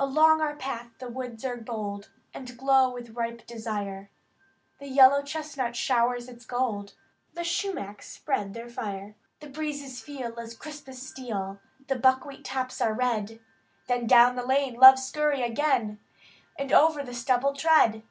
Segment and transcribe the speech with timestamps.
[0.00, 4.10] Along our path the woods are bold, And glow with ripe desire;
[4.80, 6.94] The yellow chestnut showers its gold.
[7.34, 11.60] The sumachs spread their fire; The breezes feel as crisp as steel.
[11.86, 13.38] The buckwheat tops are red.
[13.86, 16.00] Then down the lane, love, scurry again,
[16.58, 18.02] And over the stubble tread!